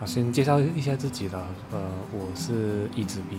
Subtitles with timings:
[0.00, 1.44] 啊，先介绍一下自己了。
[1.72, 1.80] 呃，
[2.12, 3.36] 我是一支笔，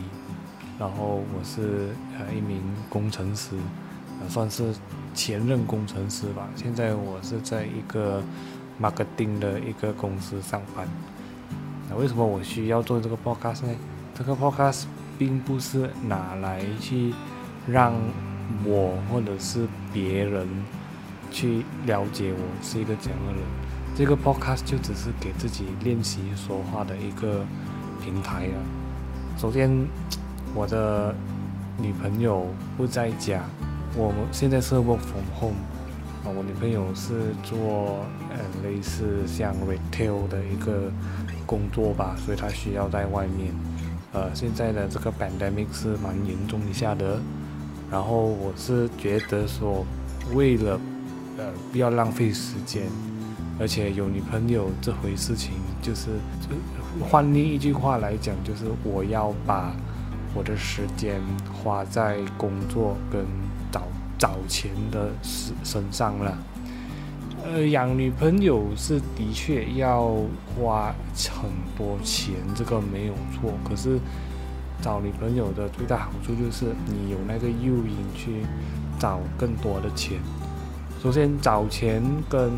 [0.77, 3.55] 然后我是呃一名工程师，
[4.21, 4.73] 呃，算是
[5.13, 6.49] 前任工程师吧。
[6.57, 8.21] 现在我是在一个
[8.81, 10.85] marketing 的一个公司上班。
[11.89, 13.73] 那为什么我需要做这个 podcast 呢？
[14.13, 14.83] 这个 podcast
[15.17, 17.13] 并不是拿来去
[17.65, 17.93] 让
[18.65, 20.45] 我或者是别人
[21.31, 23.41] 去了解我是一个怎样的人。
[23.99, 27.45] 这个 podcast 就只是给自己练习说话的一个
[28.01, 28.57] 平台啊。
[29.37, 29.69] 首先，
[30.55, 31.13] 我的
[31.77, 33.43] 女朋友不在家，
[33.97, 35.59] 我们现在是 work from home
[36.23, 36.31] 啊。
[36.33, 40.89] 我女朋友是做呃类似像 retail 的一个
[41.45, 43.53] 工作吧，所以她需要在外面。
[44.13, 47.19] 呃，现在的这个 pandemic 是蛮严重一下的。
[47.91, 49.85] 然后我是觉得说，
[50.33, 50.79] 为了
[51.39, 52.83] 呃不要浪费时间。
[53.61, 56.11] 而且有女朋友这回事情，就是
[57.01, 59.75] 换另一句话来讲，就是我要把
[60.33, 61.19] 我的时间
[61.51, 63.25] 花在工作跟
[63.69, 63.81] 找
[64.17, 66.37] 找钱的身身上了。
[67.43, 70.15] 呃，养女朋友是的确要
[70.55, 70.95] 花
[71.29, 73.51] 很多钱，这个没有错。
[73.67, 73.99] 可是
[74.81, 78.45] 找女朋友的最大好处就是你有那个诱因去
[78.97, 80.17] 找更多的钱。
[81.01, 82.51] 首先找钱跟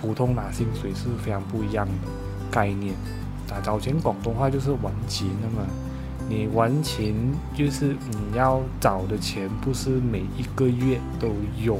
[0.00, 1.92] 普通拿薪水是非常不一样的
[2.50, 2.94] 概念。
[3.50, 5.64] 啊，早钱广东话就是玩钱的嘛，
[6.28, 7.14] 你玩钱
[7.54, 11.28] 就是你要找的钱不是每一个月都
[11.62, 11.78] 有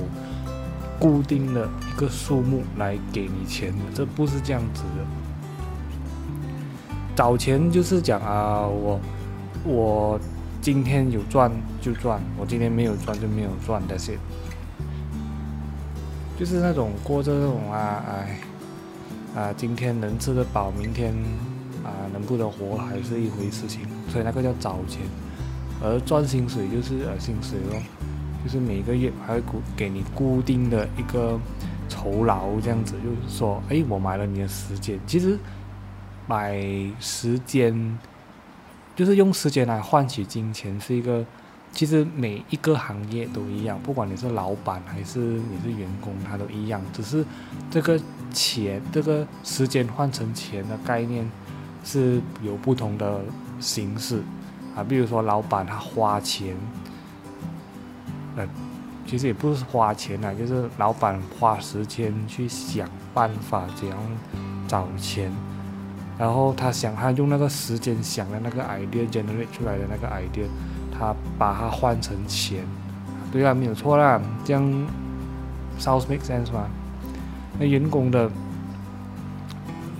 [1.00, 5.04] 固定的一个数目来给你钱的，这不是这样子的。
[7.16, 9.00] 找钱就是讲啊，我
[9.64, 10.20] 我
[10.60, 14.16] 今天有赚就赚，我今天没有赚就没有赚的些。
[16.36, 18.38] 就是那种过着那种啊，哎，
[19.40, 21.14] 啊，今天能吃得饱，明天
[21.84, 25.02] 啊能不能活还是一回事情，所以那个叫找钱，
[25.80, 27.80] 而赚薪水就是呃薪水咯，
[28.44, 31.38] 就是每个月还会固给你固定的一个
[31.88, 35.38] 酬劳这样子，就是说，哎，我买了你的时间，其实
[36.26, 36.60] 买
[36.98, 37.98] 时间
[38.96, 41.24] 就是用时间来换取金钱是一个。
[41.74, 46.80] 其实每一个行业都一样，不管你是老板还是你是员工，他都一样。
[46.92, 47.24] 只是
[47.68, 48.00] 这个
[48.32, 51.28] 钱、这个时间换成钱的概念
[51.84, 53.20] 是有不同的
[53.58, 54.22] 形式
[54.76, 54.84] 啊。
[54.84, 56.56] 比如说，老板他花钱，
[58.36, 58.46] 呃，
[59.04, 63.98] 其实也不是花钱啊，就是老板花时间去想办法怎样
[64.68, 65.32] 找钱，
[66.16, 70.46] 然后他想他用那个时间想的那个 idea generate 出来的那个 idea。
[70.96, 72.64] 他把它换成钱，
[73.32, 74.62] 对啊，没有错啦，这样
[75.78, 76.66] sounds make sense 吗？
[77.58, 78.30] 那员工的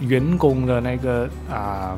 [0.01, 1.97] 员工的那个啊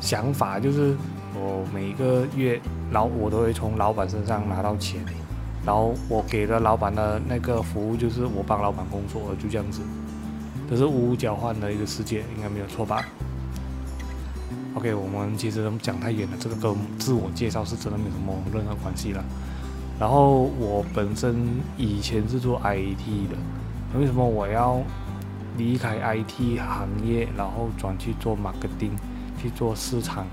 [0.00, 0.96] 想法就是，
[1.34, 2.60] 我每个月
[2.90, 5.00] 老我都会从老板身上拿到钱，
[5.64, 9.80] 然后我给了老板的那个服务就是我帮老板工作，就这样子，
[10.70, 13.04] 这是无交换的一个世界，应该没有错吧？
[14.76, 19.24] ？OK，我们其实讲太远了，这个跟自我介绍是真的没什么任何关系了。
[19.98, 21.34] 然后我本身
[21.78, 24.82] 以前是做 IT 的，为什么我要
[25.56, 28.92] 离开 IT 行业，然后转去做 marketing，
[29.40, 30.26] 去做市场？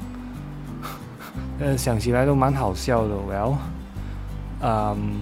[1.59, 3.15] 呃，想起来都蛮好笑的。
[3.15, 3.55] Well，
[4.61, 5.21] 嗯，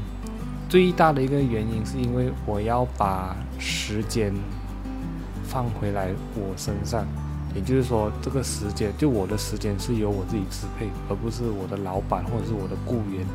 [0.68, 4.34] 最大的一个原因是因为我要把时间
[5.44, 7.06] 放回来我身上。
[7.54, 13.26] 也就是说，这个时间就我的时间是由我自己支配，而不是我的老板或者是我的雇员，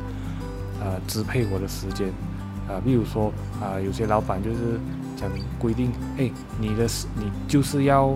[0.79, 2.07] 呃，支配我的时间。
[2.67, 4.79] 啊，比如说啊，有些老板就是
[5.15, 5.29] 讲
[5.59, 6.29] 规定，哎，
[6.59, 6.85] 你的
[7.15, 8.13] 你就是要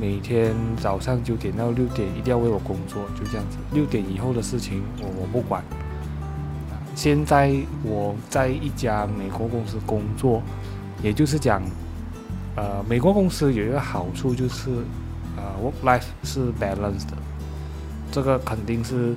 [0.00, 0.52] 每天
[0.82, 3.56] 早上九点到六点一定要为我工作，就这样子。
[3.72, 5.62] 六点以后的事情我我不管。
[6.94, 10.42] 现在我在一家美国公司工作，
[11.02, 11.62] 也就是讲，
[12.56, 14.70] 呃，美国公司有一个好处就是。
[15.62, 17.16] Work life 是 balance 的，
[18.12, 19.14] 这个肯定是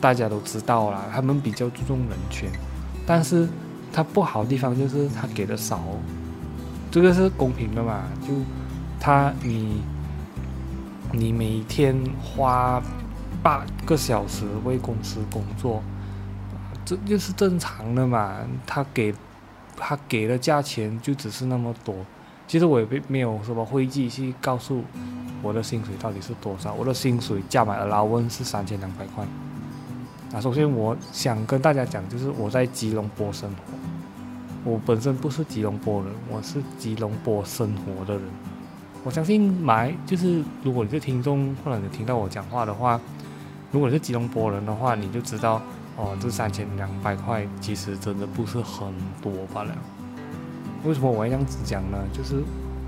[0.00, 1.04] 大家都知道啦。
[1.12, 2.50] 他们比较注重人权，
[3.06, 3.48] 但是
[3.92, 5.80] 它不好的地方就是它给的少，
[6.90, 8.04] 这个是公平的嘛？
[8.22, 8.28] 就
[9.00, 9.82] 他你
[11.10, 12.80] 你每天花
[13.42, 15.82] 八个小时为公司工作，
[16.84, 18.36] 这就是正常的嘛？
[18.64, 19.12] 他给
[19.76, 21.94] 他给的价钱就只是那么多。
[22.46, 24.82] 其实我也没没有什么会计去告诉
[25.42, 26.74] 我的薪水到底是多少。
[26.74, 29.24] 我的薪水加满 allowance 是三千两百块。
[30.34, 38.22] 啊，首先我想跟大家讲，就是我在吉隆坡生活，我本身不是吉隆坡人，我是吉隆坡生活的人。
[39.04, 43.00] 我相信买就是如果你是听众或者你听到我讲话的话，
[43.70, 45.60] 如果你是吉隆坡人的话，你就知道
[45.96, 49.74] 哦，这三千两百块其实真的不是很多罢了。
[50.84, 51.98] 为什么我要这样子讲呢？
[52.12, 52.42] 就是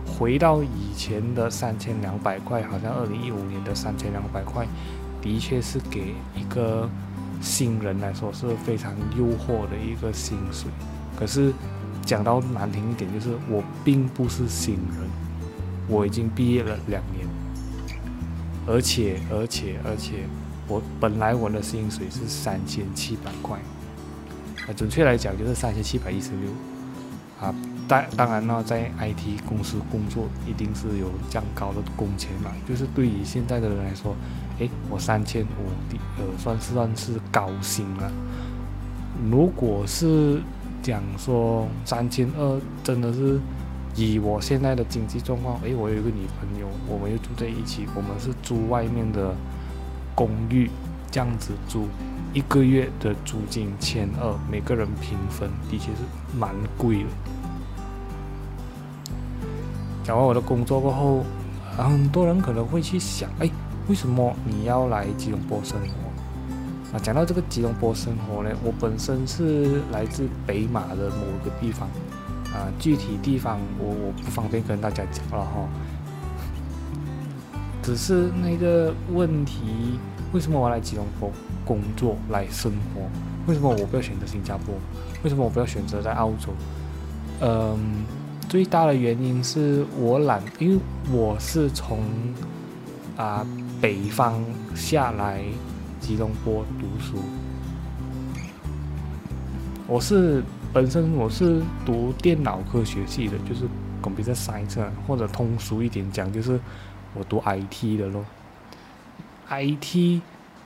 [0.06, 4.66] 回到以前的三千两百块，好像二零一五年的三千两百块，
[5.22, 6.88] 的确是给一个
[7.40, 10.70] 新人来说是非常诱惑的一个薪水。
[11.16, 11.52] 可是
[12.04, 15.08] 讲到难听一点，就是我并不是新人，
[15.88, 17.26] 我已经毕业了两年，
[18.66, 20.24] 而且而且而且，
[20.66, 23.56] 我本来我的薪水是三千七百块，
[24.66, 26.50] 啊，准确来讲就是三千七百一十六，
[27.40, 27.54] 啊。
[27.86, 32.50] 当当然呢，在 IT 公司工作一定是有这样高的工钱嘛。
[32.68, 34.16] 就是对于现在的人来说，
[34.58, 38.10] 诶，我三千五的，呃，算是算是高薪了。
[39.30, 40.40] 如果是
[40.82, 43.38] 讲说三千二，真的是
[43.96, 49.34] 以我现在的经济状况，诶，我有一个女朋友，我们又住在一起，我们是租外面的
[50.14, 50.70] 公寓，
[51.10, 51.86] 这样子租，
[52.32, 55.98] 一个月的租金千二，每个人平分，的确是
[56.38, 57.10] 蛮贵的。
[60.04, 61.24] 讲完我的工作过后，
[61.78, 63.48] 很多人可能会去想：哎，
[63.88, 66.94] 为什么你要来吉隆坡生活？
[66.94, 71.88] 啊，讲到这个吉隆坡生活呢，我本身是来自北马的某个地方，
[72.52, 75.66] 啊，具体地方我我不方便跟大家讲了哈。
[77.82, 79.98] 只是那个问题，
[80.34, 81.30] 为什么我来吉隆坡
[81.64, 83.00] 工作来生活？
[83.46, 84.74] 为什么我不要选择新加坡？
[85.22, 86.52] 为什么我不要选择在澳洲？
[87.40, 88.04] 嗯。
[88.54, 90.80] 最大的原因是我懒，因为
[91.10, 91.98] 我是从
[93.16, 93.44] 啊
[93.80, 94.40] 北方
[94.76, 95.42] 下来
[95.98, 97.16] 吉隆坡读书。
[99.88, 100.40] 我是
[100.72, 103.64] 本身我是读电脑科学系的，就是
[104.00, 106.60] computer science，或者通俗一点讲，就是
[107.12, 108.24] 我读 IT 的咯。
[109.50, 110.20] IT，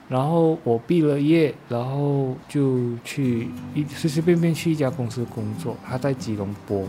[0.07, 6.87] 然后我毕了业，然后就去一随随便便去一家公司工作，他在吉隆坡。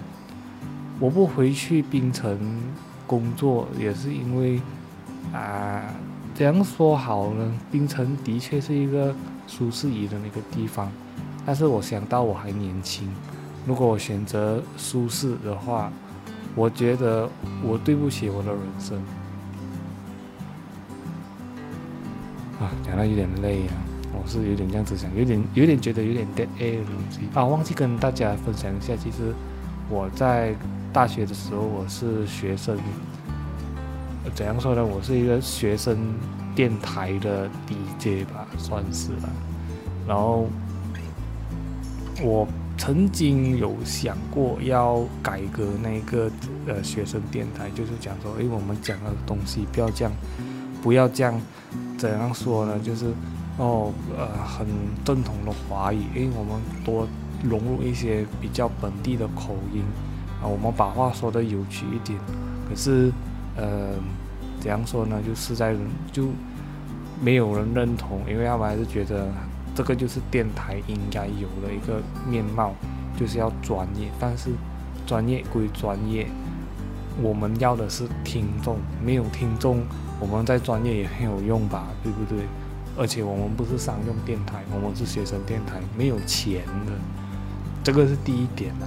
[1.01, 2.39] 我不回去槟城
[3.07, 4.61] 工作，也是因为
[5.33, 5.83] 啊，
[6.35, 7.53] 怎样说好呢？
[7.73, 9.15] 槟城的确是一个
[9.47, 10.93] 舒适宜的那个地方，
[11.47, 13.09] 但是我想到我还年轻，
[13.67, 15.91] 如果我选择舒适的话，
[16.55, 17.27] 我觉得
[17.65, 18.99] 我对不起我的人生。
[22.61, 23.73] 啊，讲到有点累啊，
[24.13, 29.35] 我是有点这样子想，有点有点觉得有点 dead air 的东西啊，忘记跟大家分享一下，其实
[29.89, 30.55] 我在。
[30.93, 32.77] 大学的时候，我是学生，
[34.35, 34.85] 怎样说呢？
[34.85, 35.97] 我是一个学生
[36.55, 39.29] 电台的 DJ 吧，算是吧。
[40.07, 40.49] 然后
[42.21, 42.47] 我
[42.77, 46.29] 曾经有想过要改革那个
[46.67, 50.13] 呃学生电台，就是讲说，哎，我们讲的东西不要这样，
[50.83, 51.41] 不要这样，
[51.97, 52.77] 怎样说呢？
[52.81, 53.13] 就是
[53.59, 54.67] 哦，呃，很
[55.05, 57.07] 正统的华语，因为我们多
[57.45, 59.85] 融入一些比较本地的口音。
[60.43, 62.19] 啊，我们把话说的有趣一点，
[62.69, 63.13] 可是，
[63.57, 63.95] 呃，
[64.61, 65.21] 怎样说呢？
[65.27, 65.75] 就是在
[66.11, 66.29] 就
[67.21, 69.29] 没有人认同，因为他们还是觉得
[69.75, 72.73] 这个就是电台应该有的一个面貌，
[73.19, 74.11] 就是要专业。
[74.19, 74.51] 但是
[75.07, 76.27] 专业归专业，
[77.23, 79.83] 我们要的是听众，没有听众，
[80.19, 82.47] 我们在专业也没有用吧，对不对？
[82.99, 86.93] 而且我们不是商用电台，我们是学生电台，没有钱的，
[87.85, 88.87] 这个是第一点了。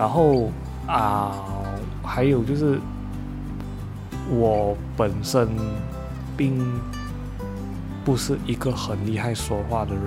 [0.00, 0.50] 然后
[0.86, 1.30] 啊，
[2.02, 2.80] 还有就是，
[4.30, 5.46] 我本身
[6.38, 6.58] 并
[8.02, 10.02] 不是一个很厉害说话的人，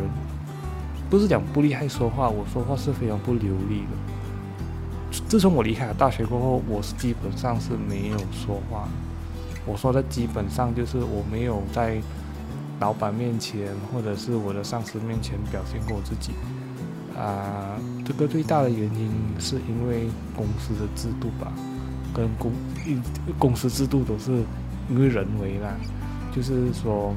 [1.11, 5.21] 不是讲不厉害说话，我说话是非常不流利的。
[5.29, 8.87] 自从我离开了大学过后，我是基本上是没有说话。
[9.63, 12.01] 我说的基本上就是我没有在
[12.79, 16.31] 老板面前或者是我的上司面前表现过我自己。
[17.15, 21.53] 啊，这个最大的原因是因为公司的制度吧，
[22.13, 22.51] 跟公
[22.85, 22.97] 一
[23.39, 24.43] 公司制度都是
[24.89, 25.73] 因为人为啦，
[26.35, 27.15] 就是说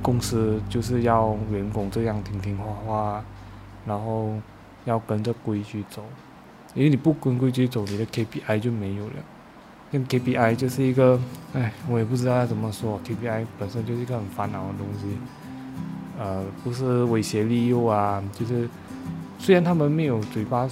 [0.00, 3.24] 公司就是要员工这样听听话话，
[3.84, 4.34] 然后
[4.84, 6.04] 要跟着规矩走，
[6.74, 9.14] 因为你不跟规矩走，你的 KPI 就没有了。
[9.90, 11.20] 因为 KPI 就是一个，
[11.52, 15.18] 哎，我也不知道怎么说，KPI 本身就是一个很烦恼的东西，
[16.16, 18.68] 呃，不是威胁利诱啊，就是。
[19.40, 20.68] 虽然他们没有嘴巴，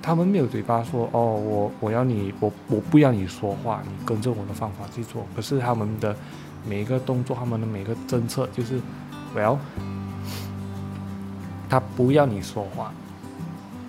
[0.00, 5.26] 他们没有嘴巴说哦，我我要你，我我不要你说话，你跟着我的方法去做。
[5.36, 6.16] 可是他们的
[6.66, 8.80] 每一个动作，他们的每个政策，就是
[9.36, 9.58] ，well，
[11.68, 12.90] 他不要你说话，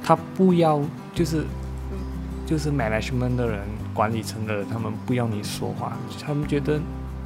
[0.03, 0.81] 他不要
[1.15, 1.45] 就是
[2.45, 3.61] 就是 management 的人
[3.93, 6.77] 管理层的人，他们不要你说话，他们觉得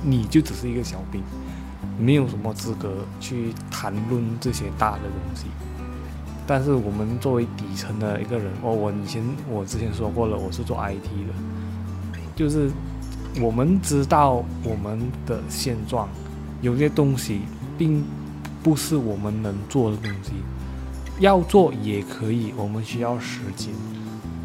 [0.04, 1.24] 你就只是一个小兵，
[2.00, 5.48] 没有什么资格去谈论这些大的东西。
[6.48, 11.34] 但是我们作为底层的一个人，哦，我以前我之前说过了，我是做 IT 的，
[12.36, 12.72] 就是
[13.42, 16.08] 我们知道我们的现状，
[16.62, 17.42] 有些东西
[17.78, 18.04] 并
[18.64, 20.32] 不是我们能做的东西，
[21.20, 23.74] 要做也可以，我们需要时间。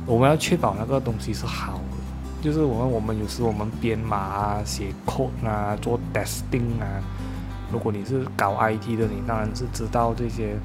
[0.05, 7.01] 我们要确保那个东西是好的，就是我们我们有时我们编码啊、写 code 啊、做 testing 啊。
[7.73, 10.57] 如果你是搞 IT 的，你当然是知道这些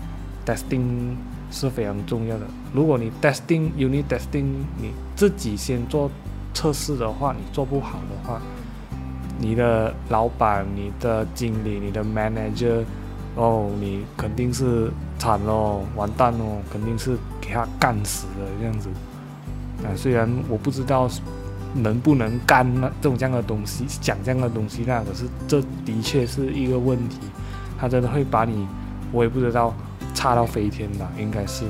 [0.48, 1.16] testing
[1.52, 2.46] 是非常重要的。
[2.74, 4.46] 如果你 testing unit testing
[4.78, 6.10] 你自己先做
[6.54, 8.42] 测试的话，你做不好的话，
[9.40, 12.84] 你的老板、你的经理、你的 manager，
[13.36, 14.90] 哦，你肯定是
[15.20, 18.90] 惨喽，完蛋喽，肯定是给他干死了这样子。
[19.84, 21.08] 啊，虽然我不知道
[21.76, 27.20] 能不能干那这种这样的东西，讲这样的东西，那可是这的确是一个问题。
[27.80, 28.68] 他真的会把你，
[29.12, 29.72] 我也不知道，
[30.18, 31.08] 差到飞天吧？
[31.20, 31.66] 应该是。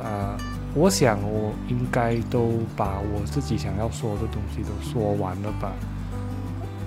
[0.00, 0.36] 啊，
[0.74, 5.72] 我想我应该都把我自己想要说的东西都说完了吧。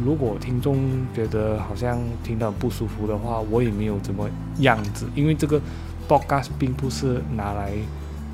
[0.01, 0.77] 如果听众
[1.13, 4.29] 觉得好像听得很不舒服的话，我也没有怎么
[4.59, 5.59] 样子，因为这个
[6.07, 7.73] podcast 并不是拿来。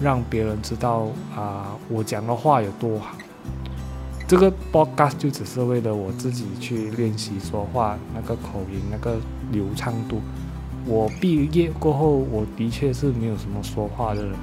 [0.01, 3.15] 让别人知道啊，我讲的话有多好。
[4.27, 9.17] 这个 podcast 就只是为了我自己去练习说话那个口音、那个
[9.51, 10.19] 流畅度。
[10.85, 14.33] 我毕业过后，我的确是没有什么说话的人。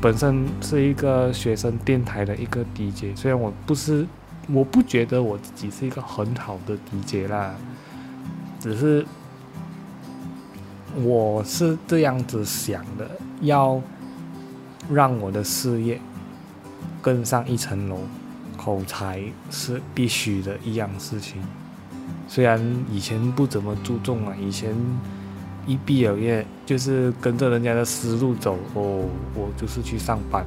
[0.00, 4.06] 本身是一个学生电台的一个 DJ，虽然我不是，
[4.52, 7.54] 我不觉得我自己是一个很好的 DJ 啦，
[8.58, 9.04] 只是
[11.02, 13.10] 我是这样子想的，
[13.40, 13.80] 要。
[14.90, 16.00] 让我的事业
[17.00, 17.98] 更上一层楼，
[18.56, 21.40] 口才是必须的一样事情。
[22.26, 22.60] 虽然
[22.90, 24.74] 以前不怎么注重啊，以前
[25.66, 30.44] 一毕了业就是跟着人家的思路走哦，我就是去上班，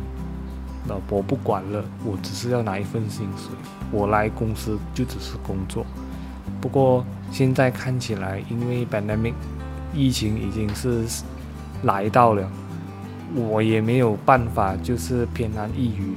[0.88, 3.52] 那我不管了，我只是要拿一份薪水，
[3.92, 5.86] 我来公司就只是工作。
[6.60, 9.34] 不过现在看起来，因为 pandemic
[9.94, 11.04] 疫情已经是
[11.84, 12.50] 来到了。
[13.36, 16.14] 我也没有办法，就是偏安一隅。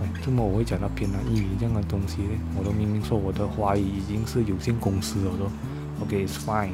[0.00, 2.28] 哎，这么我会讲到偏安一隅这样的东西呢？
[2.56, 6.04] 我都明明说我的华语已经是有限公司了都。
[6.04, 6.70] OK，it's fine。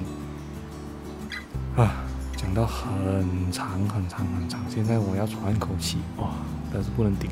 [1.76, 1.92] 啊，
[2.34, 6.30] 讲到很长很长很长，现在我要喘口气哇，
[6.72, 7.30] 但是不能顶。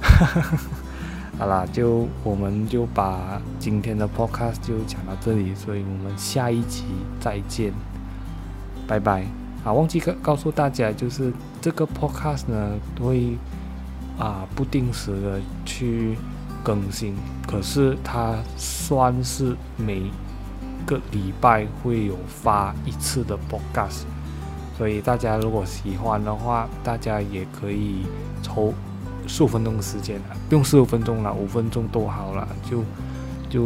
[1.38, 6.84] 好啦，就我们就把今天的 podcast 就讲到这里，所以我们下一集
[7.18, 7.72] 再见，
[8.86, 9.24] 拜拜。
[9.64, 13.38] 啊，忘记告告诉大家，就是这个 podcast 呢，会
[14.18, 16.18] 啊不定时的去
[16.62, 17.16] 更新，
[17.48, 20.02] 可是它算是每
[20.86, 24.02] 个礼拜会有发一次的 podcast，
[24.76, 28.06] 所以大家如果喜欢的话，大家也可以
[28.42, 28.72] 抽
[29.26, 32.82] 十五分钟的时间不用十五分钟了，五分钟都好了，就
[33.48, 33.64] 就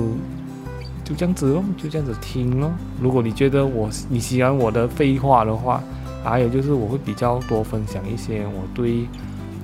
[1.05, 2.71] 就这样子咯，就这样子听咯。
[3.01, 5.83] 如果你觉得我你喜欢我的废话的话，
[6.23, 9.07] 还有就是我会比较多分享一些我对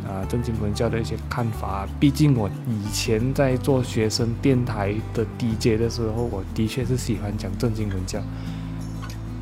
[0.07, 1.87] 啊正经文教的一些看法。
[1.99, 8.21] 毕竟我以前在做学生电台的 DJ 的时候，我的确是喜欢讲正经文教。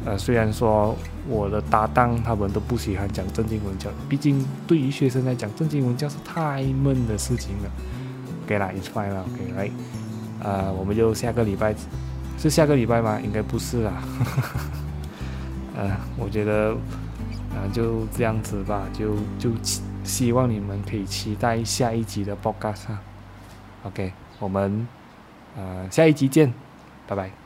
[0.04, 0.96] 呃，虽然说
[1.28, 7.70] 我的搭档他们都不喜欢讲正经文教，毕竟对于学生来讲，正经文教是太闷的事情了。
[8.44, 9.70] OK 啦，It's fine 了，OK 来，
[10.42, 11.74] 呃，我们就下个礼拜
[12.38, 13.20] 是下个礼拜吗？
[13.22, 14.02] 应该不是啦。
[15.76, 16.76] 呃，我觉得。
[17.52, 19.50] 啊，就这样子吧，就就
[20.04, 22.98] 希望你们可以期待下一集的报告哈。
[23.84, 24.86] OK，我们
[25.56, 26.52] 呃下一集见，
[27.06, 27.41] 拜拜。